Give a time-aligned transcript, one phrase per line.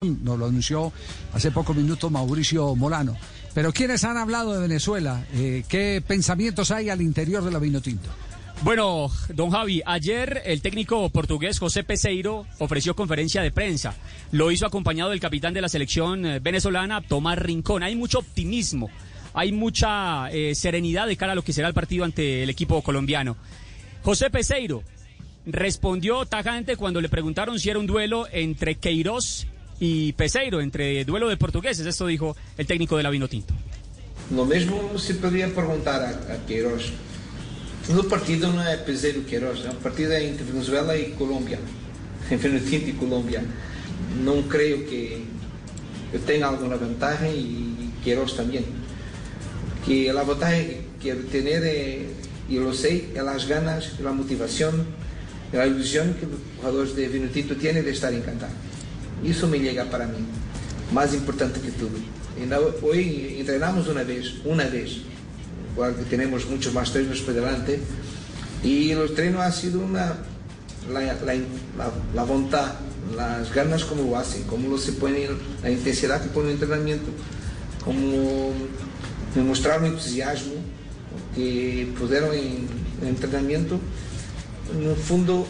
[0.00, 0.92] nos lo anunció
[1.32, 3.16] hace pocos minutos Mauricio Molano.
[3.52, 5.26] Pero ¿quiénes han hablado de Venezuela?
[5.34, 8.08] Eh, ¿Qué pensamientos hay al interior de la Vinotinto?
[8.62, 13.96] Bueno, don Javi, ayer el técnico portugués José Peseiro ofreció conferencia de prensa.
[14.30, 17.82] Lo hizo acompañado del capitán de la selección eh, venezolana, Tomás Rincón.
[17.82, 18.90] Hay mucho optimismo,
[19.34, 22.82] hay mucha eh, serenidad de cara a lo que será el partido ante el equipo
[22.82, 23.36] colombiano.
[24.04, 24.84] José Peseiro
[25.44, 29.48] respondió tajante cuando le preguntaron si era un duelo entre Queiroz
[29.80, 31.86] y Peseiro entre duelo de portugueses.
[31.86, 33.54] Esto dijo el técnico de la Vinotinto.
[34.34, 36.92] Lo mesmo se podría preguntar a, a Queiroz.
[37.88, 41.58] No partido no es Peseiro Queiroz, um partido entre Venezuela e Colômbia,
[42.30, 43.42] Vinotinto e Colômbia.
[44.22, 45.24] Não creio que
[46.12, 48.66] eu tenha alguma vantagem e Queiroz também.
[49.84, 52.06] Que a vantagem que quero ter é,
[52.48, 54.86] e eu sei, é as ganas, a motivação,
[55.54, 58.67] a ilusão que os jogadores de Vinotinto têm de estar encantados.
[59.22, 60.26] Isso me llega para mim,
[60.92, 61.98] mais importante que tudo.
[62.82, 65.02] Hoje entrenamos uma vez, uma vez,
[65.72, 67.80] igual que temos muitos mais treinos por delante,
[68.62, 70.16] e o treino ha sido uma
[70.88, 71.34] la, la,
[73.16, 75.30] la, ganas como lo hacen, como se ponen,
[75.62, 77.10] la intensidad que pone el entrenamiento,
[77.84, 78.52] como
[79.34, 80.54] demostrar o entusiasmo
[81.34, 82.66] que puderam em,
[83.02, 83.80] em treinamento,
[84.72, 85.46] no fundo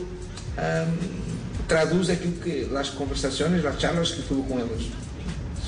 [0.57, 1.38] um,
[1.69, 4.89] traduz aquilo que as conversações, as charlas que tuve com eles.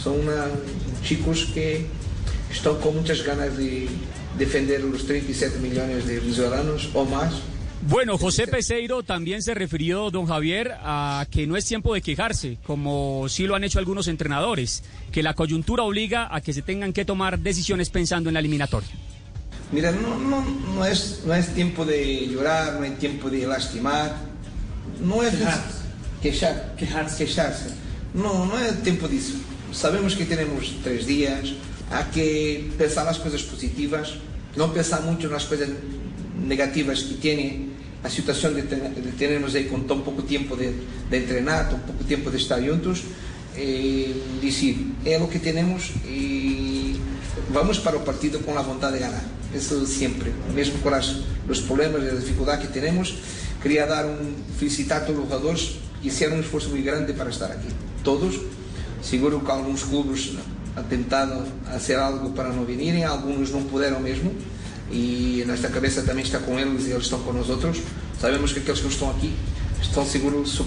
[0.03, 0.51] São uma,
[1.05, 1.87] chicos que
[2.51, 3.89] estão com muitas ganas de
[4.39, 7.35] defender os 37 millones de venezolanos o más.
[7.83, 12.59] Bueno, José Peseiro también se refirió, don Javier, a que no es tiempo de quejarse,
[12.67, 16.93] como sí lo han hecho algunos entrenadores, que la coyuntura obliga a que se tengan
[16.93, 18.91] que tomar decisiones pensando en la eliminatoria.
[19.73, 24.15] Mira, no, no, no, es, no es tiempo de llorar, no es tiempo de lastimar,
[25.01, 25.41] no es
[26.21, 27.17] queixar, queixar-se.
[27.17, 27.75] queixar-se.
[28.15, 29.39] Não, não é tempo disso.
[29.73, 31.55] Sabemos que temos três dias,
[31.91, 34.15] há que pensar nas coisas positivas,
[34.57, 35.69] não pensar muito nas coisas
[36.37, 37.71] negativas que tem
[38.03, 42.31] a situação de, de termos aí com tão pouco tempo de, treinar, tão pouco tempo
[42.31, 43.03] de estar juntos,
[43.57, 46.99] e dizer, é o que temos e
[47.51, 49.25] vamos para o partido com a vontade de ganhar.
[49.55, 51.17] Isso sempre, mesmo com as,
[51.49, 53.17] os problemas e as dificuldades que temos,
[53.61, 57.51] queria dar um felicitar a todos os jogadores hicieron un esfuerzo muy grande para estar
[57.51, 57.69] aquí.
[58.03, 58.41] Todos,
[59.03, 60.33] seguro que algunos clubes
[60.77, 64.33] han tentado hacer algo para no venirem, algunos no puderam mesmo,
[64.91, 67.79] e nesta cabeça também está com eles e eles estão com nós outros.
[68.21, 69.33] Sabemos que aqueles que estão aqui
[69.81, 70.63] estão seguros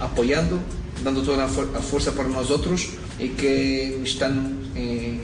[0.00, 0.60] apoiando,
[1.02, 4.30] dando toda a, for a força para nós outros e que estão
[4.74, 5.20] em,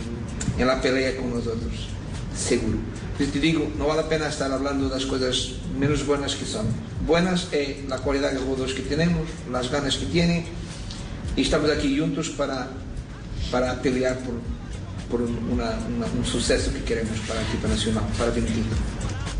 [0.59, 1.89] em la pelea com nós outros,
[2.35, 2.79] seguro.
[3.19, 6.71] Te digo, no vale la pena estar hablando das coisas menos buenas que son.
[7.03, 10.47] Buenas é a qualidade de jugadores que temos, as ganas que tienen,
[11.35, 12.71] e estamos aqui juntos para,
[13.51, 14.39] para pelear por,
[15.11, 18.77] por una, una, un suceso que queremos para el equipo nacional, para Vinotinto.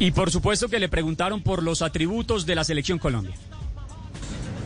[0.01, 3.37] Y por supuesto que le preguntaron por los atributos de la selección Colombia.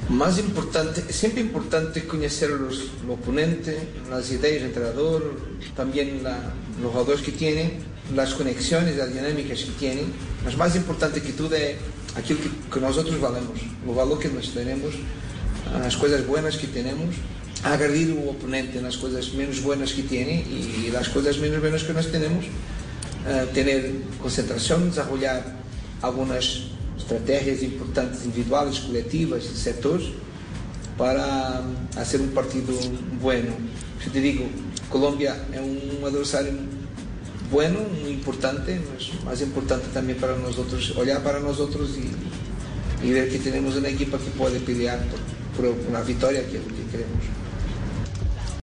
[0.08, 3.76] Más importante, siempre importante conocer los, los oponentes,
[4.08, 5.36] las ideas del entrenador,
[5.76, 6.38] también la,
[6.80, 10.12] los jugadores que tienen, las conexiones, las dinámicas que tienen.
[10.44, 11.76] Mas más importante que todo es
[12.16, 14.94] aquilo que, que nosotros valemos, o valor que nós tenemos,
[15.86, 17.14] as coisas buenas que temos,
[17.62, 21.92] agredir o oponente nas coisas menos buenas que tem e nas coisas menos buenas que
[21.92, 25.42] nós temos, uh, ter concentração, desenvolver
[26.02, 30.12] algumas estratégias importantes individuais, coletivas, de setores,
[30.98, 32.72] para fazer um partido
[33.20, 33.56] bueno.
[34.04, 34.48] Eu te digo,
[34.90, 36.58] Colômbia é um adversário
[37.52, 41.38] bueno, importante, mas mais importante também para nós outros, olhar para
[41.98, 42.10] e,
[43.02, 44.98] e ver que temos uma equipa que pode pelear
[45.54, 47.24] por, uma vitória, que é o que queremos.